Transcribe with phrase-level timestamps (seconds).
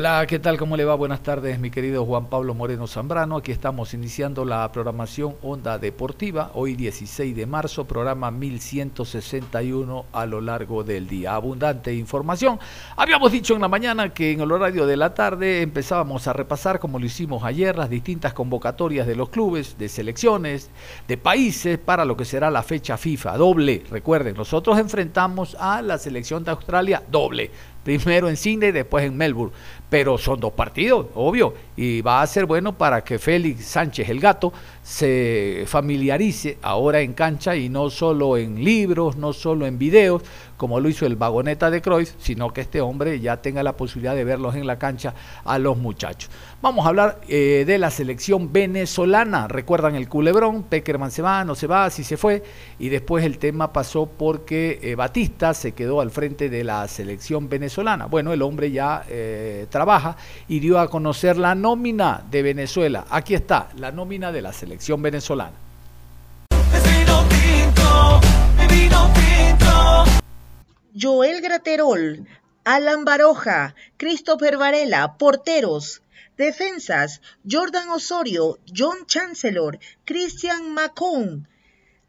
[0.00, 0.56] Hola, ¿qué tal?
[0.56, 0.94] ¿Cómo le va?
[0.94, 3.36] Buenas tardes, mi querido Juan Pablo Moreno Zambrano.
[3.36, 10.40] Aquí estamos iniciando la programación Onda Deportiva, hoy 16 de marzo, programa 1161 a lo
[10.40, 11.34] largo del día.
[11.34, 12.58] Abundante información.
[12.96, 16.78] Habíamos dicho en la mañana que en el horario de la tarde empezábamos a repasar,
[16.78, 20.70] como lo hicimos ayer, las distintas convocatorias de los clubes, de selecciones,
[21.08, 23.84] de países para lo que será la fecha FIFA doble.
[23.90, 27.50] Recuerden, nosotros enfrentamos a la selección de Australia doble
[27.82, 29.54] primero en Sydney y después en Melbourne.
[29.88, 34.20] Pero son dos partidos, obvio, y va a ser bueno para que Félix Sánchez el
[34.20, 40.22] gato se familiarice ahora en cancha y no solo en libros, no solo en videos,
[40.58, 44.14] como lo hizo el vagoneta de Cruyff, sino que este hombre ya tenga la posibilidad
[44.14, 46.30] de verlos en la cancha a los muchachos.
[46.60, 49.48] Vamos a hablar eh, de la selección venezolana.
[49.48, 52.42] Recuerdan el culebrón, Peckerman se va, no se va, si se fue,
[52.78, 57.48] y después el tema pasó porque eh, Batista se quedó al frente de la selección
[57.48, 58.04] venezolana.
[58.04, 63.06] Bueno, el hombre ya eh, trabaja y dio a conocer la nómina de Venezuela.
[63.10, 65.56] Aquí está, la nómina de la selección venezolana.
[71.00, 72.26] Joel Graterol,
[72.64, 76.02] Alan Baroja, Christopher Varela, porteros.
[76.36, 81.46] Defensas, Jordan Osorio, John Chancellor, Christian Macon,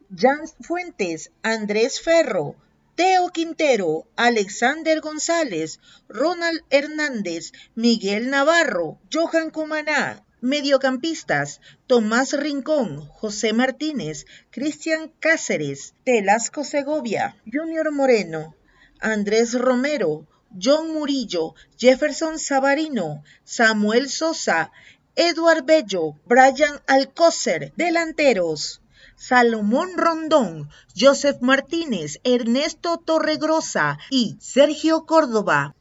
[0.10, 2.56] Jan Fuentes, Andrés Ferro,
[2.96, 5.80] Teo Quintero, Alexander González,
[6.10, 17.38] Ronald Hernández, Miguel Navarro, Johan Cumaná, Mediocampistas, Tomás Rincón, José Martínez, Cristian Cáceres, Telasco Segovia,
[17.46, 18.56] Junior Moreno,
[19.00, 20.28] Andrés Romero,
[20.60, 24.72] John Murillo, Jefferson Sabarino, Samuel Sosa,
[25.16, 28.82] Eduard Bello, Brian Alcócer, delanteros.
[29.22, 35.76] Salomón Rondón, Joseph Martínez, Ernesto Torregrosa y Sergio Córdoba.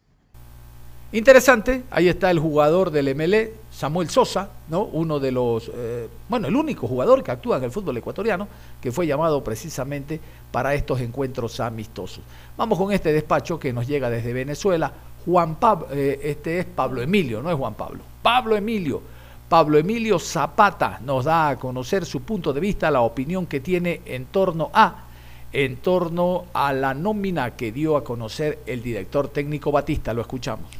[1.11, 4.83] Interesante, ahí está el jugador del MLE, Samuel Sosa, ¿no?
[4.83, 8.47] uno de los, eh, bueno, el único jugador que actúa en el fútbol ecuatoriano,
[8.79, 10.21] que fue llamado precisamente
[10.53, 12.23] para estos encuentros amistosos.
[12.59, 14.93] Vamos con este despacho que nos llega desde Venezuela.
[15.25, 18.01] Juan Pablo, eh, este es Pablo Emilio, no es Juan Pablo.
[18.21, 19.01] Pablo Emilio.
[19.51, 24.01] Pablo Emilio Zapata nos da a conocer su punto de vista, la opinión que tiene
[24.07, 25.07] en torno a
[25.53, 30.15] en torno a la nómina que dio a conocer el director técnico Batista.
[30.15, 30.71] Lo escuchamos.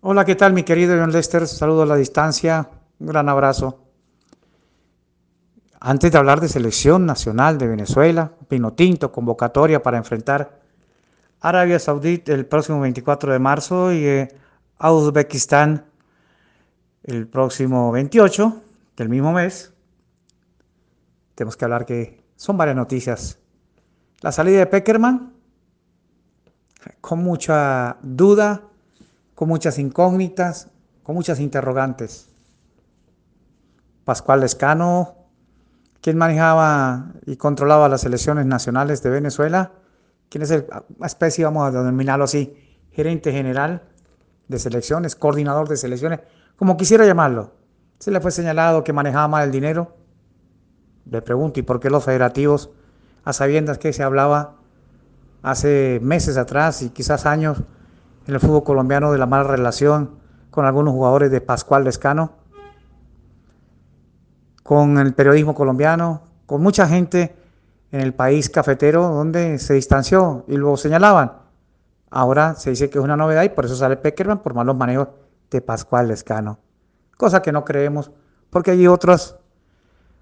[0.00, 1.46] Hola, ¿qué tal mi querido John Lester?
[1.46, 3.78] Saludo a la distancia, un gran abrazo.
[5.78, 10.59] Antes de hablar de selección nacional de Venezuela, Pinotinto, convocatoria para enfrentar
[11.40, 14.28] Arabia Saudita el próximo 24 de marzo y eh,
[14.78, 15.84] Uzbekistán
[17.02, 18.62] el próximo 28
[18.96, 19.72] del mismo mes,
[21.34, 23.38] tenemos que hablar que son varias noticias.
[24.20, 25.32] La salida de Peckerman,
[27.00, 28.62] con mucha duda,
[29.34, 30.68] con muchas incógnitas,
[31.02, 32.28] con muchas interrogantes.
[34.04, 35.16] Pascual Lescano,
[36.02, 39.72] quien manejaba y controlaba las elecciones nacionales de Venezuela,
[40.30, 40.66] quien es el,
[41.04, 42.56] especie, vamos a denominarlo así,
[42.92, 43.82] gerente general
[44.48, 46.20] de selecciones, coordinador de selecciones,
[46.56, 47.52] como quisiera llamarlo.
[47.98, 49.96] Se le fue señalado que manejaba mal el dinero.
[51.04, 52.70] Le pregunto, ¿y por qué los federativos,
[53.24, 54.56] a sabiendas que se hablaba
[55.42, 57.62] hace meses atrás y quizás años
[58.26, 60.18] en el fútbol colombiano de la mala relación
[60.50, 62.32] con algunos jugadores de Pascual Lescano,
[64.62, 67.34] con el periodismo colombiano, con mucha gente
[67.92, 71.32] en el país cafetero donde se distanció y lo señalaban.
[72.10, 75.08] Ahora se dice que es una novedad y por eso sale Peckerman por malos manejos
[75.50, 76.58] de Pascual Lescano.
[77.16, 78.10] Cosa que no creemos
[78.50, 79.36] porque hay otros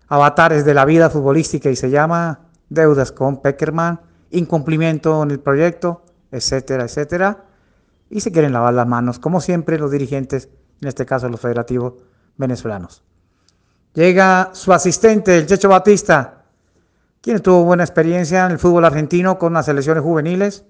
[0.08, 4.00] avatares de la vida futbolística y se llama deudas con Peckerman
[4.30, 7.44] incumplimiento en el proyecto, etcétera, etcétera.
[8.10, 10.48] Y se quieren lavar las manos, como siempre los dirigentes,
[10.80, 11.94] en este caso los federativos
[12.36, 13.02] venezolanos.
[13.94, 16.37] Llega su asistente, el Checho Batista,
[17.20, 20.64] quien tuvo buena experiencia en el fútbol argentino con las selecciones juveniles,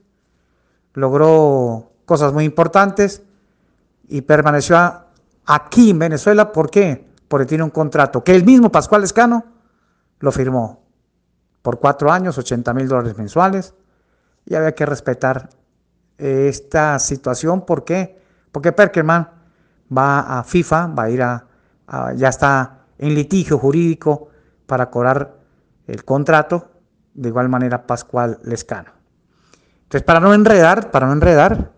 [0.94, 3.22] logró cosas muy importantes
[4.08, 4.78] y permaneció
[5.46, 6.52] aquí en Venezuela.
[6.52, 7.06] ¿Por qué?
[7.28, 9.44] Porque tiene un contrato que el mismo Pascual Escano
[10.20, 10.82] lo firmó
[11.62, 13.74] por cuatro años, 80 mil dólares mensuales,
[14.46, 15.50] y había que respetar
[16.16, 17.66] esta situación.
[17.66, 18.18] ¿Por qué?
[18.50, 19.28] Porque Perkerman
[19.96, 21.46] va a FIFA, va a ir a,
[22.16, 24.28] ya está en litigio jurídico
[24.66, 25.37] para cobrar
[25.88, 26.70] el contrato,
[27.14, 28.92] de igual manera Pascual Lescano.
[29.82, 31.72] Entonces, para no enredar, para no enredar,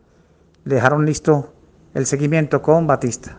[0.65, 1.55] dejaron listo
[1.95, 3.39] el seguimiento con Batista.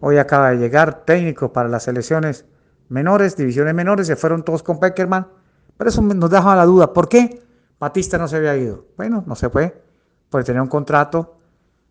[0.00, 2.46] Hoy acaba de llegar técnico para las selecciones
[2.88, 5.28] menores, divisiones menores, se fueron todos con Peckerman,
[5.76, 6.92] pero eso nos deja la duda.
[6.92, 7.42] ¿Por qué
[7.78, 8.86] Batista no se había ido?
[8.96, 9.82] Bueno, no se fue,
[10.30, 11.36] porque tenía un contrato,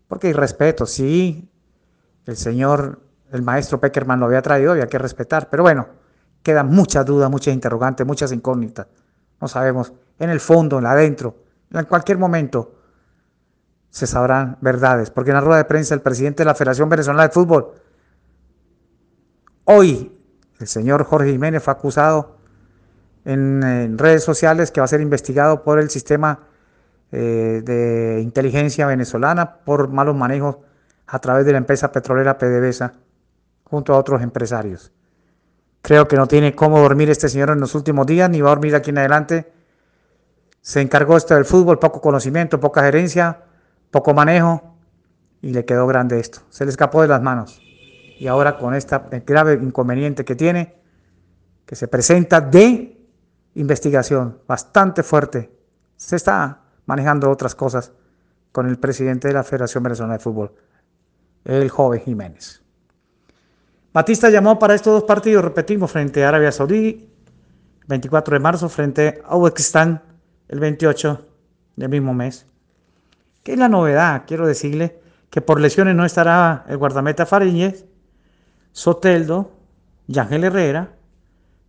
[0.07, 0.88] porque hay respeto.
[0.88, 1.48] Sí,
[2.25, 3.00] el señor,
[3.31, 5.88] el maestro Peckerman lo había traído, había que respetar, pero bueno,
[6.44, 8.88] quedan muchas dudas, muchas interrogantes, muchas incógnitas.
[9.39, 11.36] No sabemos, en el fondo, en adentro,
[11.72, 12.74] en cualquier momento
[13.89, 17.24] se sabrán verdades, porque en la rueda de prensa el presidente de la Federación Venezolana
[17.24, 17.72] de Fútbol,
[19.66, 20.12] hoy
[20.60, 22.38] el señor Jorge Jiménez fue acusado
[23.25, 26.39] en, redes sociales que va a ser investigado por el sistema
[27.12, 30.57] eh, de inteligencia venezolana por malos manejos
[31.07, 32.94] a través de la empresa petrolera PDVSA
[33.63, 34.92] junto a otros empresarios.
[35.88, 38.56] Creo que no tiene cómo dormir este señor en los últimos días, ni va a
[38.56, 39.50] dormir aquí en adelante.
[40.60, 43.45] Se encargó esto del fútbol, poco conocimiento, poca gerencia,
[43.89, 44.75] poco manejo,
[45.42, 46.42] y le quedó grande esto.
[46.50, 47.62] Se le escapó de las manos
[48.19, 50.75] y ahora con este grave inconveniente que tiene,
[51.66, 53.00] que se presenta de
[53.56, 55.57] investigación bastante fuerte,
[55.95, 57.94] se está manejando otras cosas
[58.51, 60.54] con el presidente de la Federación Venezolana de Fútbol,
[61.45, 62.66] el joven Jiménez.
[63.97, 67.09] Batista llamó para estos dos partidos, repetimos, frente a Arabia Saudí,
[67.88, 70.03] 24 de marzo, frente a Uzbekistán,
[70.49, 71.25] el 28
[71.77, 72.45] del mismo mes.
[73.41, 74.25] ¿Qué es la novedad?
[74.27, 75.01] Quiero decirle
[75.31, 77.85] que por lesiones no estará el guardameta Fariñez,
[78.71, 79.53] Soteldo,
[80.05, 80.91] Yangel Herrera,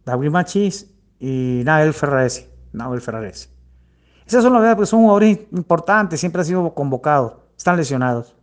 [0.05, 0.87] David Machís
[1.19, 2.47] y Nael Ferraresi.
[2.75, 3.49] Nael Ferraresi.
[4.27, 8.37] Esas son las verdades, porque son jugadores importantes, siempre han sido convocados, están lesionados.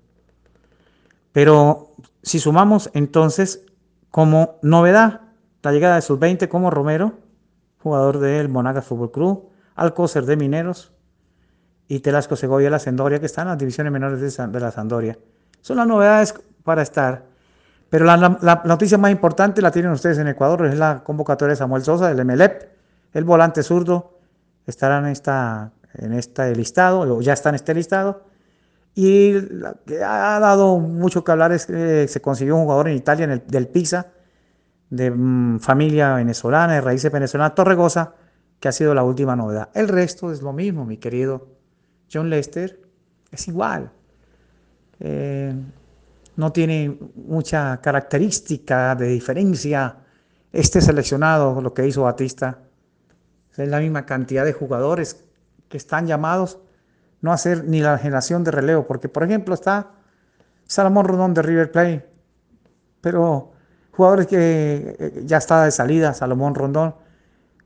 [1.31, 1.93] Pero
[2.23, 3.61] si sumamos entonces
[4.15, 5.19] como novedad
[5.61, 7.17] la llegada de sus 20 como Romero,
[7.83, 10.93] jugador del Monagas Fútbol Club, Alcócer de Mineros
[11.89, 15.19] y Telasco Segovia la Sandoria, que están en las divisiones menores de la Sandoria.
[15.59, 16.33] Son las novedades
[16.63, 17.25] para estar.
[17.89, 21.83] Pero la, noticia más importante la tienen ustedes en Ecuador, es la convocatoria de Samuel
[21.83, 22.69] Sosa del MLEP,
[23.11, 24.17] el volante zurdo,
[24.65, 28.23] estará en, esta, en este listado, o ya está en este listado.
[28.95, 29.33] Y
[29.85, 33.67] que ha dado mucho que hablar es que se consiguió un jugador en Italia, del
[33.67, 34.07] Pisa,
[34.89, 38.15] de mm, familia venezolana, de raíces venezolanas, Torregosa,
[38.59, 39.69] que ha sido la última novedad.
[39.73, 41.49] El resto es lo mismo, mi querido
[42.11, 42.81] John Lester,
[43.31, 43.91] es igual.
[45.01, 45.53] Eh,
[46.37, 49.97] no tiene mucha característica de diferencia
[50.53, 52.59] este seleccionado, lo que hizo Batista.
[53.57, 55.25] Es la misma cantidad de jugadores
[55.67, 56.59] que están llamados
[57.21, 59.91] no hacer ni la generación de relevo, porque por ejemplo está
[60.65, 62.09] Salomón Rodón de River Plate,
[63.01, 63.53] pero
[63.91, 66.95] jugadores que eh, ya está de salida, Salomón Rondón,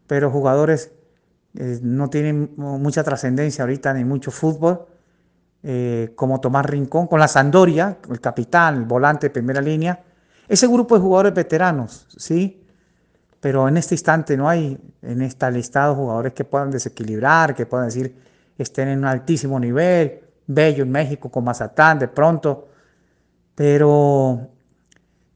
[0.08, 0.92] pero jugadores
[1.56, 4.86] eh, no tienen mucha trascendencia ahorita ni mucho fútbol
[5.62, 10.04] eh, como Tomás Rincón, con la Sandoria, el capitán, el volante de primera línea.
[10.48, 12.64] Ese grupo de jugadores veteranos, ¿sí?
[13.42, 17.88] Pero en este instante no hay en este listado jugadores que puedan desequilibrar, que puedan
[17.88, 18.16] decir
[18.64, 22.70] estén en un altísimo nivel, Bello en México con Mazatán de pronto,
[23.56, 24.50] pero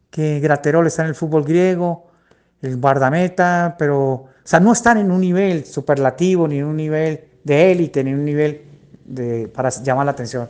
[0.09, 2.07] que Graterol está en el fútbol griego,
[2.61, 7.25] el guardameta, pero, o sea, no están en un nivel superlativo, ni en un nivel
[7.43, 8.61] de élite, ni en un nivel
[9.53, 10.47] para llamar la atención.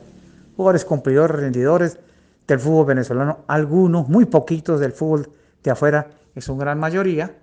[0.55, 1.99] Jugadores cumplidores, rendidores
[2.47, 5.29] del fútbol venezolano, algunos, muy poquitos del fútbol
[5.63, 7.35] de afuera, es una gran mayoría,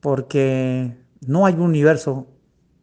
[0.00, 2.26] porque no hay un universo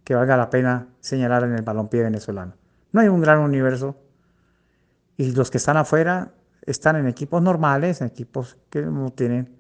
[0.04, 2.54] que valga la pena señalar en el balompié venezolano.
[2.94, 3.98] No hay un gran universo.
[5.18, 6.32] Y los que están afuera
[6.66, 9.54] están en equipos normales, equipos que no tienen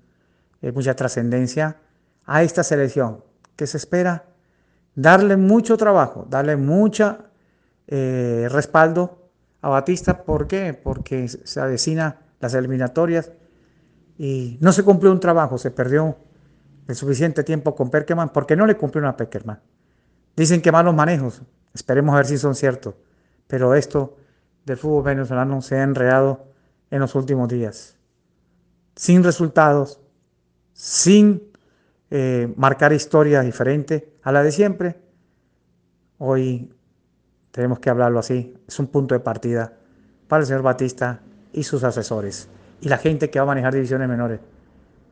[0.61, 1.77] eh, mucha trascendencia
[2.25, 3.23] a esta selección,
[3.57, 4.25] que se espera
[4.95, 7.25] darle mucho trabajo, darle mucha
[7.87, 9.29] eh, respaldo
[9.61, 10.23] a Batista.
[10.23, 10.73] ¿Por qué?
[10.73, 13.31] Porque se avecina las eliminatorias
[14.17, 16.17] y no se cumplió un trabajo, se perdió
[16.87, 19.59] el suficiente tiempo con Perkerman porque no le cumplió a Peckerman.
[20.35, 21.41] Dicen que malos manejos,
[21.73, 22.95] esperemos a ver si son ciertos,
[23.47, 24.17] pero esto
[24.65, 26.47] del fútbol venezolano se ha enredado
[26.89, 27.97] en los últimos días,
[28.95, 29.99] sin resultados,
[30.73, 31.43] sin
[32.09, 34.99] eh, marcar historia diferente a la de siempre.
[36.17, 36.73] Hoy
[37.51, 39.73] tenemos que hablarlo así, es un punto de partida
[40.27, 41.21] para el señor Batista
[41.51, 42.49] y sus asesores
[42.81, 44.39] y la gente que va a manejar divisiones menores,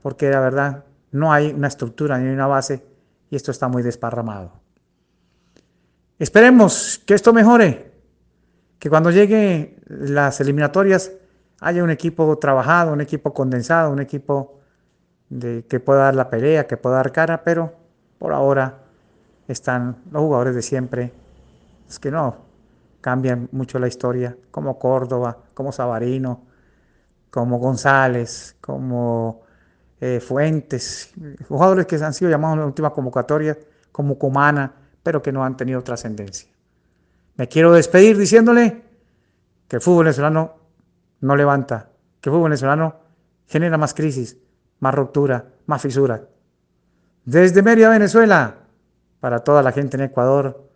[0.02, 2.84] porque la verdad no hay una estructura ni una base
[3.30, 4.61] y esto está muy desparramado.
[6.22, 7.94] Esperemos que esto mejore,
[8.78, 11.12] que cuando lleguen las eliminatorias
[11.62, 14.60] haya un equipo trabajado, un equipo condensado, un equipo
[15.30, 17.74] de, que pueda dar la pelea, que pueda dar cara, pero
[18.20, 18.84] por ahora
[19.48, 21.12] están los jugadores de siempre,
[21.90, 22.38] es que no
[23.02, 26.44] cambian mucho la historia, como Córdoba, como Sabarino,
[27.32, 29.42] como González, como
[30.00, 31.16] eh, Fuentes,
[31.50, 33.58] jugadores que han sido llamados en la última convocatoria
[33.92, 36.50] como Comana, pero que no han tenido trascendencia.
[37.36, 38.84] Me quiero despedir diciéndole
[39.68, 40.56] que el fútbol venezolano
[41.22, 41.90] no levanta,
[42.20, 42.96] que el fútbol venezolano
[43.48, 44.38] genera más crisis,
[44.80, 46.24] más ruptura, más fisura.
[47.26, 48.56] Desde Mérida, Venezuela,
[49.20, 50.71] para toda la gente en Ecuador,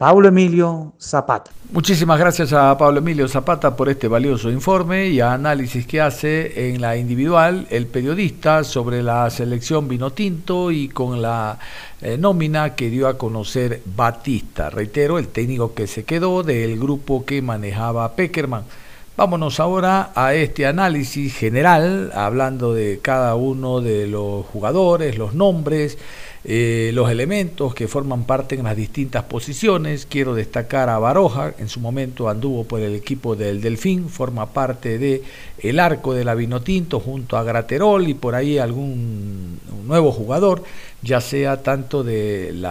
[0.00, 1.50] Pablo Emilio Zapata.
[1.72, 6.80] Muchísimas gracias a Pablo Emilio Zapata por este valioso informe y análisis que hace en
[6.80, 11.58] la individual el periodista sobre la selección Vinotinto y con la
[12.00, 14.70] eh, nómina que dio a conocer Batista.
[14.70, 18.64] Reitero, el técnico que se quedó del grupo que manejaba Peckerman.
[19.18, 25.98] Vámonos ahora a este análisis general, hablando de cada uno de los jugadores, los nombres
[26.42, 30.06] eh, los elementos que forman parte en las distintas posiciones.
[30.06, 34.98] Quiero destacar a Baroja, en su momento anduvo por el equipo del Delfín, forma parte
[34.98, 35.22] de
[35.58, 40.62] el arco de la Vinotinto junto a Graterol y por ahí algún nuevo jugador,
[41.02, 42.66] ya sea tanto del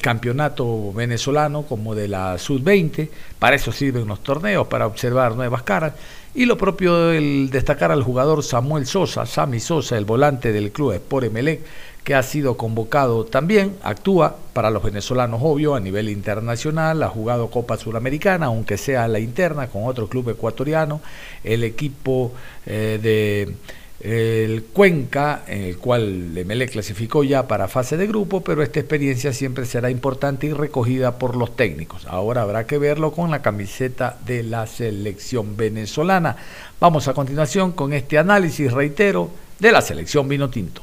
[0.00, 3.08] campeonato venezolano como de la Sub-20,
[3.38, 5.92] para eso sirven los torneos, para observar nuevas caras.
[6.32, 10.92] Y lo propio el destacar al jugador Samuel Sosa, Sami Sosa, el volante del club
[10.92, 11.60] Sport Emelec,
[12.04, 17.50] que ha sido convocado también, actúa para los venezolanos, obvio, a nivel internacional, ha jugado
[17.50, 21.00] Copa Suramericana, aunque sea la interna, con otro club ecuatoriano,
[21.44, 22.32] el equipo
[22.66, 23.54] eh, de
[24.00, 29.32] el Cuenca, en el cual Mele clasificó ya para fase de grupo, pero esta experiencia
[29.34, 32.06] siempre será importante y recogida por los técnicos.
[32.06, 36.36] Ahora habrá que verlo con la camiseta de la selección venezolana.
[36.80, 40.80] Vamos a continuación con este análisis, reitero, de la selección vino tinto.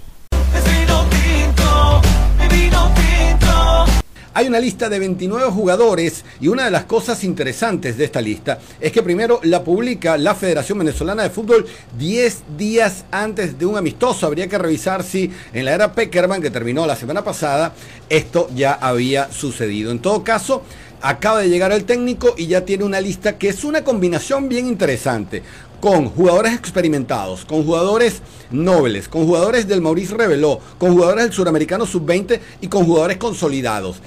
[4.38, 8.60] Hay una lista de 29 jugadores y una de las cosas interesantes de esta lista
[8.80, 11.66] es que primero la publica la Federación Venezolana de Fútbol
[11.98, 14.28] 10 días antes de un amistoso.
[14.28, 17.74] Habría que revisar si en la era Peckerman, que terminó la semana pasada,
[18.10, 19.90] esto ya había sucedido.
[19.90, 20.62] En todo caso,
[21.02, 24.68] acaba de llegar el técnico y ya tiene una lista que es una combinación bien
[24.68, 25.42] interesante
[25.80, 31.86] con jugadores experimentados, con jugadores nobles, con jugadores del Maurice Reveló, con jugadores del Suramericano
[31.86, 34.02] Sub-20 y con jugadores consolidados.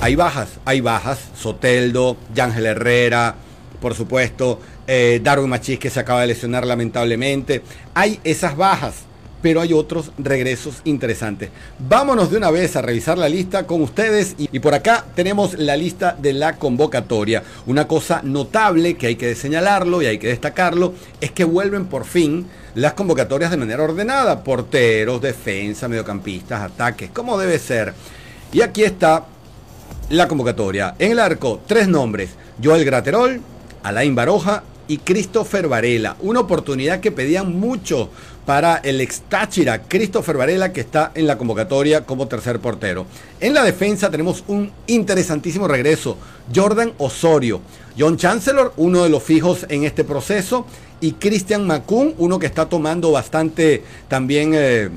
[0.00, 1.20] Hay bajas, hay bajas.
[1.40, 3.36] Soteldo, Yángel Herrera,
[3.80, 7.62] por supuesto, eh, Darwin Machís que se acaba de lesionar lamentablemente.
[7.94, 9.02] Hay esas bajas,
[9.42, 11.50] pero hay otros regresos interesantes.
[11.78, 15.76] Vámonos de una vez a revisar la lista con ustedes y, por acá tenemos la
[15.76, 17.42] lista de la convocatoria.
[17.66, 22.04] Una cosa notable que hay que señalarlo y hay que destacarlo es que vuelven por
[22.04, 22.46] fin
[22.76, 24.44] las convocatorias de manera ordenada.
[24.44, 27.92] Porteros, defensa, mediocampistas, ataques, como debe ser.
[28.52, 29.26] Y aquí está
[30.08, 30.94] la convocatoria.
[30.98, 32.30] En el arco, tres nombres.
[32.62, 33.40] Joel Graterol,
[33.82, 36.16] Alain Baroja y Christopher Varela.
[36.20, 38.10] Una oportunidad que pedían mucho
[38.44, 43.06] para el ex Táchira, Christopher Varela, que está en la convocatoria como tercer portero.
[43.40, 46.18] En la defensa tenemos un interesantísimo regreso.
[46.54, 47.62] Jordan Osorio.
[47.98, 50.66] John Chancellor, uno de los fijos en este proceso.
[51.00, 54.90] Y Christian Macun, uno que está tomando bastante también eh,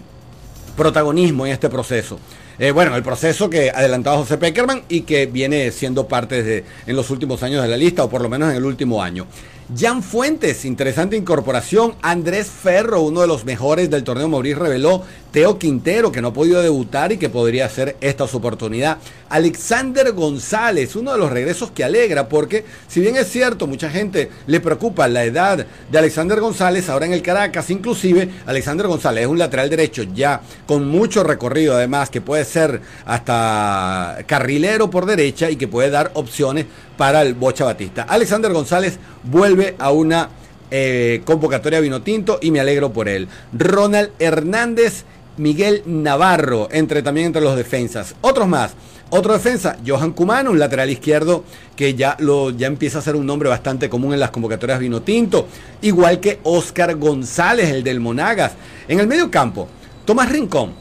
[0.75, 2.19] protagonismo en este proceso.
[2.59, 6.95] Eh, bueno, el proceso que adelantaba José Peckerman y que viene siendo parte de, en
[6.97, 9.25] los últimos años de la lista, o por lo menos en el último año.
[9.73, 11.95] Jan Fuentes, interesante incorporación.
[12.03, 15.03] Andrés Ferro, uno de los mejores del torneo Maurice reveló.
[15.31, 18.99] Teo Quintero, que no ha podido debutar y que podría ser esta su oportunidad.
[19.27, 24.29] Alexander González, uno de los regresos que alegra, porque si bien es cierto, mucha gente
[24.47, 29.29] le preocupa la edad de Alexander González, ahora en el Caracas, inclusive, Alexander González es
[29.29, 35.49] un lateral derecho ya con mucho recorrido, además, que puede ser hasta carrilero por derecha
[35.49, 36.65] y que puede dar opciones
[36.97, 38.03] para el Bocha Batista.
[38.03, 40.29] Alexander González vuelve a una
[40.71, 43.27] eh, convocatoria vino tinto y me alegro por él.
[43.53, 45.03] Ronald Hernández,
[45.37, 48.15] Miguel Navarro, entre también entre los defensas.
[48.21, 48.73] Otros más.
[49.11, 51.43] Otro defensa, Johan Kumano, un lateral izquierdo
[51.75, 55.03] que ya, lo, ya empieza a ser un nombre bastante común en las convocatorias vino
[55.03, 55.47] tinto,
[55.83, 58.53] igual que Oscar González, el del Monagas.
[58.87, 59.67] En el medio campo,
[60.05, 60.73] Tomás Rincón,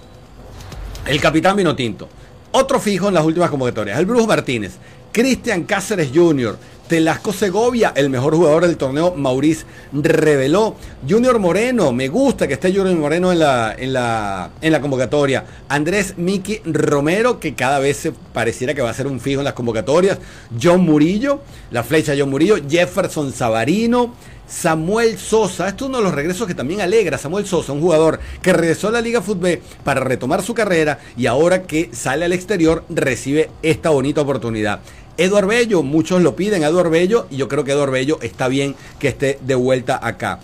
[1.06, 2.08] el capitán vino tinto.
[2.52, 4.78] Otro fijo en las últimas convocatorias, el Bruce Martínez,
[5.14, 10.74] Cristian Cáceres Jr., Telasco Segovia, el mejor jugador del torneo, Maurice reveló.
[11.08, 15.44] Junior Moreno, me gusta que esté Junior Moreno en la, en la, en la convocatoria.
[15.68, 19.44] Andrés Miki Romero, que cada vez se pareciera que va a ser un fijo en
[19.44, 20.18] las convocatorias.
[20.60, 22.56] John Murillo, la flecha John Murillo.
[22.68, 24.14] Jefferson Savarino.
[24.46, 27.16] Samuel Sosa, esto es uno de los regresos que también alegra.
[27.16, 31.26] Samuel Sosa, un jugador que regresó a la Liga Fútbol para retomar su carrera y
[31.26, 34.80] ahora que sale al exterior recibe esta bonita oportunidad.
[35.16, 38.74] Eduard Bello, muchos lo piden, Eduard Bello, y yo creo que Eduard Bello está bien
[38.98, 40.40] que esté de vuelta acá.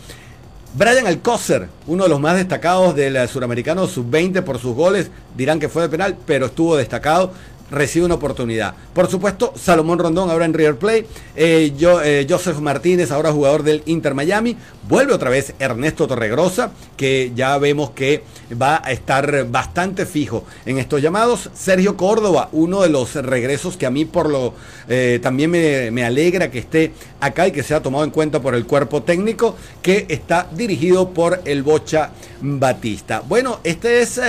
[0.75, 5.69] Brian Alcocer, uno de los más destacados del suramericano sub-20 por sus goles, dirán que
[5.69, 7.33] fue de penal, pero estuvo destacado
[7.71, 8.75] recibe una oportunidad.
[8.93, 13.63] Por supuesto, Salomón Rondón ahora en River Play, eh, yo, eh, Joseph Martínez ahora jugador
[13.63, 14.57] del Inter Miami,
[14.89, 18.25] vuelve otra vez Ernesto Torregrosa, que ya vemos que
[18.61, 21.51] va a estar bastante fijo en estos llamados.
[21.55, 24.55] Sergio Córdoba, uno de los regresos que a mí por lo
[24.89, 28.55] eh, también me, me, alegra que esté acá y que sea tomado en cuenta por
[28.55, 32.11] el cuerpo técnico que está dirigido por el Bocha
[32.41, 33.23] Batista.
[33.27, 34.21] Bueno, este es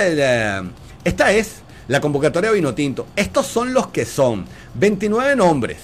[1.04, 3.06] esta es la convocatoria vino tinto.
[3.16, 4.44] Estos son los que son.
[4.74, 5.78] 29 nombres.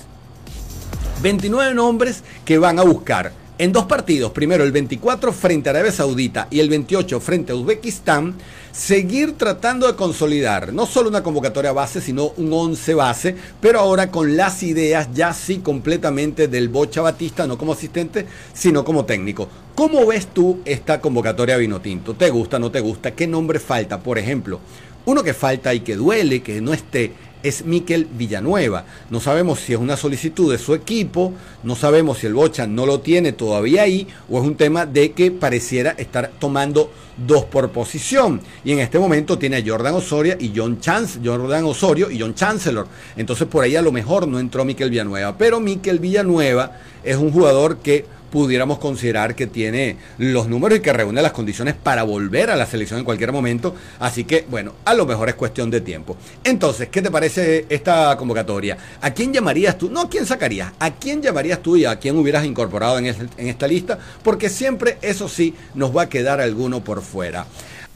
[1.22, 5.90] 29 nombres que van a buscar en dos partidos, primero el 24 frente a Arabia
[5.90, 8.36] Saudita y el 28 frente a Uzbekistán,
[8.70, 14.12] seguir tratando de consolidar no solo una convocatoria base, sino un 11 base, pero ahora
[14.12, 19.48] con las ideas ya sí completamente del Bocha Batista, no como asistente, sino como técnico.
[19.74, 22.14] ¿Cómo ves tú esta convocatoria vino tinto?
[22.14, 23.10] ¿Te gusta, no te gusta?
[23.10, 23.98] ¿Qué nombre falta?
[23.98, 24.60] Por ejemplo,
[25.08, 27.12] uno que falta y que duele que no esté
[27.42, 28.84] es Miquel Villanueva.
[29.08, 32.84] No sabemos si es una solicitud de su equipo, no sabemos si el Bocha no
[32.84, 37.70] lo tiene todavía ahí o es un tema de que pareciera estar tomando dos por
[37.70, 38.42] posición.
[38.64, 42.34] Y en este momento tiene a Jordan Osorio y John Chance, Jordan Osorio y John
[42.34, 42.86] Chancellor.
[43.16, 45.38] Entonces por ahí a lo mejor no entró Miquel Villanueva.
[45.38, 50.92] Pero Miquel Villanueva es un jugador que pudiéramos considerar que tiene los números y que
[50.92, 53.74] reúne las condiciones para volver a la selección en cualquier momento.
[53.98, 56.16] Así que, bueno, a lo mejor es cuestión de tiempo.
[56.44, 58.76] Entonces, ¿qué te parece esta convocatoria?
[59.00, 59.90] ¿A quién llamarías tú?
[59.90, 60.72] No, ¿a quién sacarías?
[60.78, 63.06] ¿A quién llamarías tú y a quién hubieras incorporado en,
[63.38, 63.98] esta lista?
[64.22, 67.46] Porque siempre, eso sí, nos va a quedar alguno por fuera.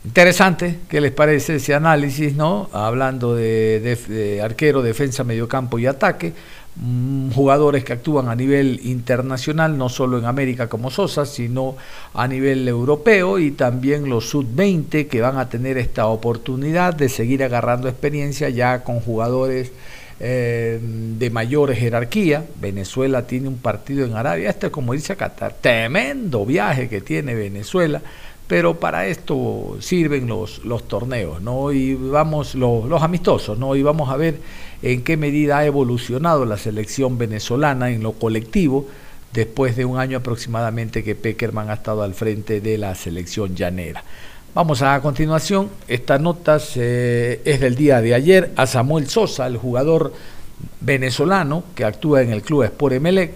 [0.05, 2.69] Interesante, ¿qué les parece ese análisis, no?
[2.73, 6.33] Hablando de, de arquero, defensa, mediocampo y ataque.
[6.75, 11.77] Mm, jugadores que actúan a nivel internacional, no solo en América como Sosa, sino
[12.15, 17.45] a nivel europeo y también los sub-20 que van a tener esta oportunidad de seguir
[17.45, 19.71] agarrando experiencia ya con jugadores
[20.19, 22.47] eh, de mayor jerarquía.
[22.59, 27.35] Venezuela tiene un partido en Arabia, este es como a Qatar, tremendo viaje que tiene
[27.35, 28.01] Venezuela
[28.53, 31.73] pero para esto sirven los, los torneos, ¿no?
[31.73, 33.75] Y vamos, los, los amistosos, ¿no?
[33.75, 34.37] Y vamos a ver
[34.83, 38.87] en qué medida ha evolucionado la selección venezolana en lo colectivo
[39.33, 44.05] después de un año aproximadamente que Peckerman ha estado al frente de la selección llanera.
[44.55, 50.13] Vamos a, continuación, esta nota es del día de ayer a Samuel Sosa, el jugador
[50.81, 53.33] venezolano que actúa en el club Sport Emelec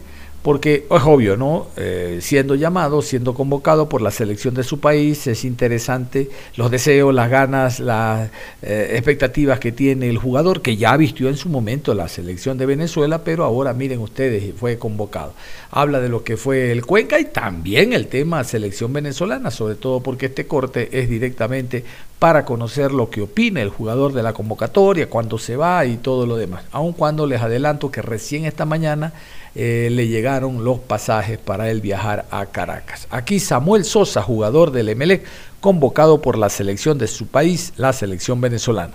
[0.47, 1.67] porque es obvio, ¿no?
[1.77, 7.13] Eh, siendo llamado, siendo convocado por la selección de su país, es interesante los deseos,
[7.13, 8.31] las ganas, las
[8.63, 12.67] eh, expectativas que tiene el jugador, que ya vistió en su momento la selección de
[12.67, 15.33] Venezuela, pero ahora miren ustedes, fue convocado.
[15.73, 19.99] Habla de lo que fue el Cuenca y también el tema selección venezolana, sobre todo
[19.99, 21.83] porque este corte es directamente
[22.21, 26.25] para conocer lo que opina el jugador de la convocatoria, cuándo se va y todo
[26.25, 26.65] lo demás.
[26.71, 29.13] Aun cuando les adelanto que recién esta mañana
[29.59, 33.09] eh, le llegaron los pasajes para él viajar a Caracas.
[33.11, 35.25] Aquí Samuel Sosa, jugador del Emelec,
[35.61, 38.93] convocado por la selección de su país, la selección venezolana.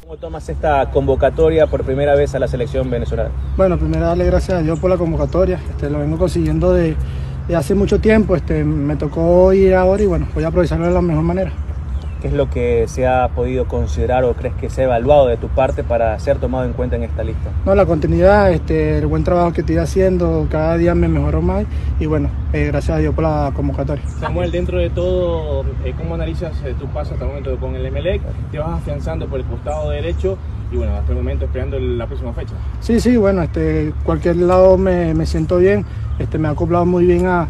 [0.00, 3.30] ¿Cómo tomas esta convocatoria por primera vez a la selección venezolana?
[3.58, 5.60] Bueno, primero darle gracias a Dios por la convocatoria.
[5.68, 6.96] Este, lo vengo consiguiendo de,
[7.54, 8.34] hace mucho tiempo.
[8.34, 11.65] Este, me tocó ir ahora y bueno, voy a aprovecharlo de la mejor manera.
[12.20, 15.36] ¿Qué es lo que se ha podido considerar o crees que se ha evaluado de
[15.36, 17.50] tu parte para ser tomado en cuenta en esta lista?
[17.66, 21.66] No, la continuidad, este, el buen trabajo que estoy haciendo, cada día me mejoró más
[22.00, 24.02] y bueno, eh, gracias a Dios por la convocatoria.
[24.08, 27.90] Samuel, dentro de todo, eh, ¿cómo analizas eh, tu paso hasta el momento con el
[27.92, 28.22] MLEC?
[28.50, 30.38] ¿Te vas afianzando por el costado derecho?
[30.72, 32.54] Y bueno, hasta el momento esperando la próxima fecha.
[32.80, 35.84] Sí, sí, bueno, este, cualquier lado me, me siento bien,
[36.18, 37.46] este, me ha acoplado muy bien a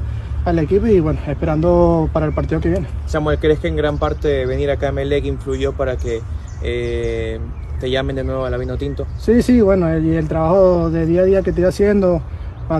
[0.47, 2.87] al equipo y bueno, esperando para el partido que viene.
[3.07, 6.23] Samuel, ¿crees que en gran parte venir acá a Melec influyó para que
[6.63, 7.41] eh,
[7.81, 9.07] te llamen de nuevo a la Vino Tinto?
[9.19, 12.23] Sí, sí, bueno, y el, trabajo de día a día que estoy haciendo,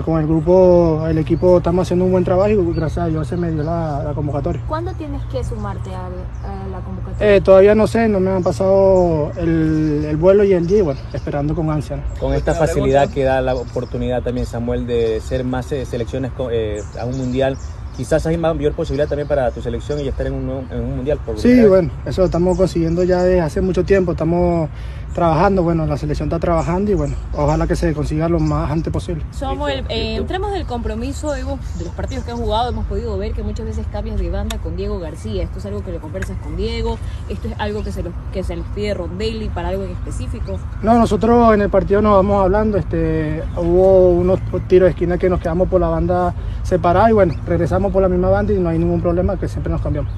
[0.03, 3.37] con el grupo, el equipo estamos haciendo un buen trabajo y gracias a Dios se
[3.37, 4.61] me dio la, convocatoria.
[4.67, 6.09] ¿Cuándo tienes que sumarte a,
[6.71, 7.35] la convocatoria?
[7.35, 11.55] Eh, todavía no sé, no me han pasado el, vuelo y el día, bueno, esperando
[11.55, 12.03] con ansia.
[12.19, 16.81] Con esta facilidad que da la oportunidad también Samuel de ser más eh, selecciones eh,
[16.99, 17.57] a un mundial,
[17.95, 21.19] quizás hay mayor posibilidad también para tu selección y estar en un, en un mundial.
[21.25, 24.69] Por sí, bueno, eso lo estamos consiguiendo ya desde hace mucho tiempo, estamos
[25.17, 28.93] trabajando, bueno, la selección está trabajando y bueno, ojalá que se consiga lo más antes
[28.93, 29.23] posible.
[29.31, 31.57] Samuel, eh, entremos del compromiso de los
[31.95, 34.99] partidos que han jugado, hemos podido ver que muchas veces cambias de banda con Diego
[34.99, 36.99] García, esto es algo que le conversas con Diego,
[37.29, 40.59] esto es algo que se, los, que se les pide Rondelli para algo en específico.
[40.83, 45.31] No, nosotros en el partido nos vamos hablando, este, hubo unos tiros de esquina que
[45.31, 48.69] nos quedamos por la banda separada y bueno, regresamos por la misma banda y no
[48.69, 50.13] hay ningún problema que siempre nos cambiamos.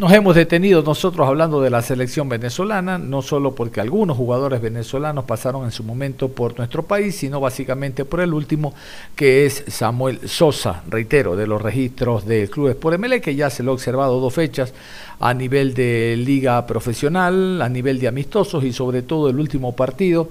[0.00, 5.26] Nos hemos detenido nosotros hablando de la selección venezolana, no solo porque algunos jugadores venezolanos
[5.26, 8.72] pasaron en su momento por nuestro país, sino básicamente por el último,
[9.14, 13.62] que es Samuel Sosa, reitero, de los registros del Club Sport ML, que ya se
[13.62, 14.72] lo ha observado dos fechas
[15.18, 20.30] a nivel de liga profesional, a nivel de amistosos y sobre todo el último partido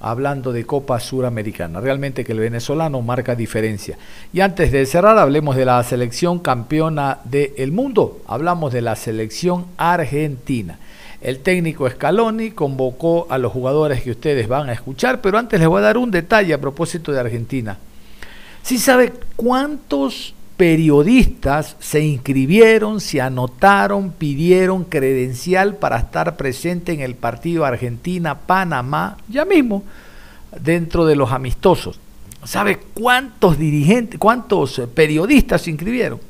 [0.00, 1.80] hablando de Copa Suramericana.
[1.80, 3.96] Realmente que el venezolano marca diferencia.
[4.32, 8.20] Y antes de cerrar, hablemos de la selección campeona del mundo.
[8.26, 10.78] Hablamos de la selección argentina.
[11.20, 15.68] El técnico Scaloni convocó a los jugadores que ustedes van a escuchar, pero antes les
[15.68, 17.78] voy a dar un detalle a propósito de Argentina.
[18.62, 27.14] ¿Sí sabe cuántos periodistas se inscribieron, se anotaron, pidieron credencial para estar presente en el
[27.14, 29.84] partido Argentina-Panamá, ya mismo,
[30.60, 32.00] dentro de los amistosos.
[32.44, 36.20] ¿Sabe cuántos dirigentes, cuántos periodistas se inscribieron?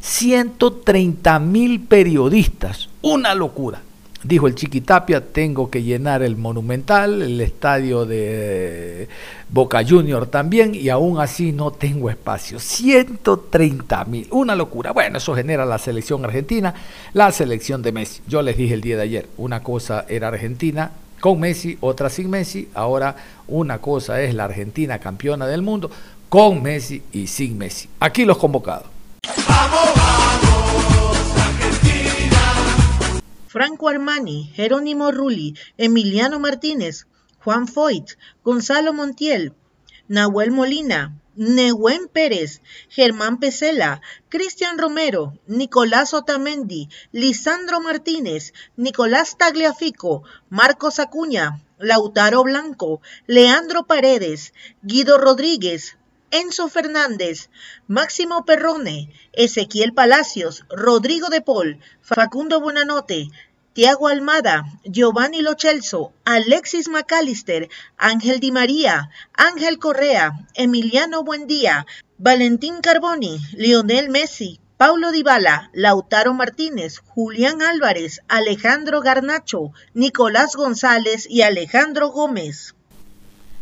[0.00, 3.82] 130 mil periodistas, una locura.
[4.24, 9.08] Dijo el Chiquitapia, tengo que llenar el Monumental, el estadio de
[9.48, 12.58] Boca Junior también, y aún así no tengo espacio.
[12.58, 14.90] 130 mil, una locura.
[14.90, 16.74] Bueno, eso genera la selección argentina,
[17.12, 18.20] la selección de Messi.
[18.26, 22.28] Yo les dije el día de ayer, una cosa era Argentina con Messi, otra sin
[22.28, 22.68] Messi.
[22.74, 23.14] Ahora
[23.46, 25.90] una cosa es la Argentina campeona del mundo
[26.28, 27.88] con Messi y sin Messi.
[28.00, 28.86] Aquí los convocados.
[33.48, 37.06] Franco Armani, Jerónimo Rulli, Emiliano Martínez,
[37.42, 39.54] Juan Foyt, Gonzalo Montiel,
[40.06, 50.98] Nahuel Molina, Nehuen Pérez, Germán Pesela, Cristian Romero, Nicolás Otamendi, Lisandro Martínez, Nicolás Tagliafico, Marcos
[50.98, 55.97] Acuña, Lautaro Blanco, Leandro Paredes, Guido Rodríguez,
[56.30, 57.48] Enzo Fernández,
[57.86, 63.30] Máximo Perrone, Ezequiel Palacios, Rodrigo de Paul, Facundo Buenanote,
[63.72, 71.86] Tiago Almada, Giovanni Lochelso, Alexis McAllister, Ángel Di María, Ángel Correa, Emiliano Buendía,
[72.18, 81.40] Valentín Carboni, Lionel Messi, Paulo Dybala, Lautaro Martínez, Julián Álvarez, Alejandro Garnacho, Nicolás González y
[81.40, 82.74] Alejandro Gómez.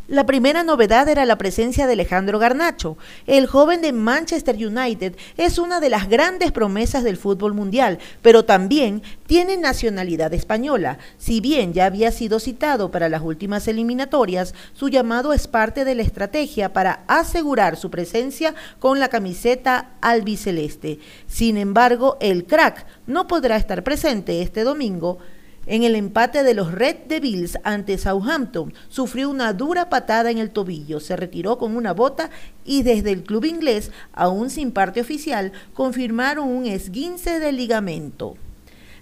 [0.09, 2.97] La primera novedad era la presencia de Alejandro Garnacho.
[3.27, 8.45] El joven de Manchester United es una de las grandes promesas del fútbol mundial, pero
[8.45, 10.99] también tiene nacionalidad española.
[11.19, 15.97] Si bien ya había sido citado para las últimas eliminatorias, su llamado es parte de
[15.97, 21.01] la estrategia para asegurar su presencia con la camiseta albiceleste.
[21.27, 25.19] Sin embargo, el crack no podrá estar presente este domingo
[25.67, 30.51] en el empate de los Red Devils ante Southampton, sufrió una dura patada en el
[30.51, 32.31] tobillo, se retiró con una bota
[32.65, 38.37] y desde el club inglés, aún sin parte oficial, confirmaron un esguince de ligamento.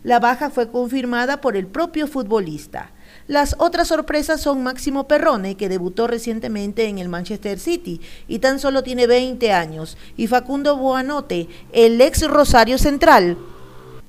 [0.02, 2.90] La baja fue confirmada por el propio futbolista.
[3.26, 8.60] Las otras sorpresas son Máximo Perrone, que debutó recientemente en el Manchester City y tan
[8.60, 13.38] solo tiene 20 años, y Facundo Boanote, el ex Rosario Central,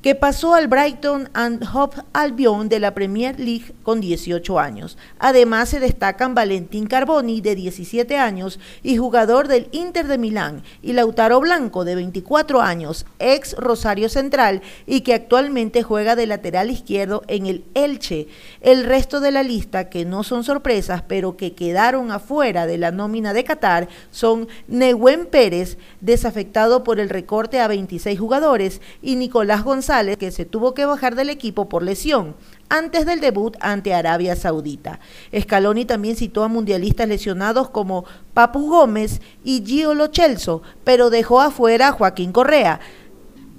[0.05, 4.99] que pasó al Brighton and Hove Albion de la Premier League con 18 años.
[5.17, 10.93] Además se destacan Valentín Carboni de 17 años y jugador del Inter de Milán y
[10.93, 17.23] Lautaro Blanco de 24 años, ex Rosario Central y que actualmente juega de lateral izquierdo
[17.27, 18.27] en el Elche.
[18.61, 22.91] El resto de la lista, que no son sorpresas, pero que quedaron afuera de la
[22.91, 29.63] nómina de Qatar, son Nehuen Pérez, desafectado por el recorte a 26 jugadores, y Nicolás
[29.63, 32.35] González Que se tuvo que bajar del equipo por lesión
[32.67, 34.99] antes del debut ante Arabia Saudita.
[35.33, 38.03] Scaloni también citó a mundialistas lesionados como
[38.33, 42.81] Papu Gómez y Gio Lochelso, pero dejó afuera a Joaquín Correa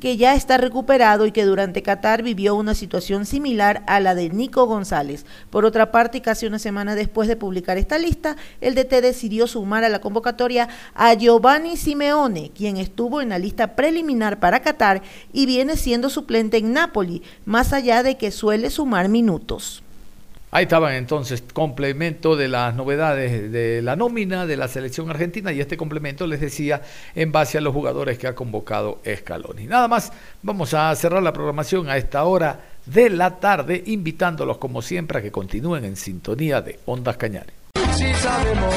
[0.00, 4.30] que ya está recuperado y que durante Qatar vivió una situación similar a la de
[4.30, 5.24] Nico González.
[5.50, 9.84] Por otra parte, casi una semana después de publicar esta lista, el DT decidió sumar
[9.84, 15.46] a la convocatoria a Giovanni Simeone, quien estuvo en la lista preliminar para Qatar y
[15.46, 19.82] viene siendo suplente en Napoli, más allá de que suele sumar minutos.
[20.52, 25.60] Ahí estaban entonces complemento de las novedades de la nómina de la selección argentina y
[25.60, 26.82] este complemento les decía
[27.14, 29.66] en base a los jugadores que ha convocado Scaloni.
[29.66, 34.82] Nada más, vamos a cerrar la programación a esta hora de la tarde, invitándolos como
[34.82, 37.54] siempre a que continúen en sintonía de Ondas Cañares.
[37.96, 38.74] Si sabemos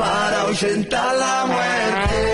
[0.00, 2.31] para la muerte.